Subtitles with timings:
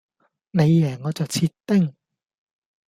[0.49, 1.93] 你贏我就切丁